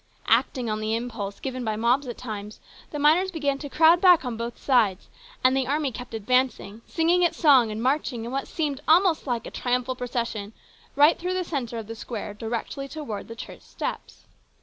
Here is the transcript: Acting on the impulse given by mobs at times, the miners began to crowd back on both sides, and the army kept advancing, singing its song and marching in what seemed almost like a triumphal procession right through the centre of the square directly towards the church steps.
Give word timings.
Acting 0.29 0.67
on 0.67 0.79
the 0.79 0.95
impulse 0.95 1.39
given 1.39 1.63
by 1.63 1.75
mobs 1.75 2.07
at 2.07 2.17
times, 2.17 2.59
the 2.89 2.97
miners 2.97 3.29
began 3.29 3.59
to 3.59 3.69
crowd 3.69 4.01
back 4.01 4.25
on 4.25 4.35
both 4.35 4.57
sides, 4.57 5.09
and 5.43 5.55
the 5.55 5.67
army 5.67 5.91
kept 5.91 6.15
advancing, 6.15 6.81
singing 6.87 7.21
its 7.21 7.37
song 7.37 7.69
and 7.69 7.83
marching 7.83 8.25
in 8.25 8.31
what 8.31 8.47
seemed 8.47 8.81
almost 8.87 9.27
like 9.27 9.45
a 9.45 9.51
triumphal 9.51 9.93
procession 9.95 10.53
right 10.95 11.19
through 11.19 11.35
the 11.35 11.43
centre 11.43 11.77
of 11.77 11.85
the 11.85 11.93
square 11.95 12.33
directly 12.33 12.87
towards 12.87 13.27
the 13.27 13.35
church 13.35 13.61
steps. 13.61 14.25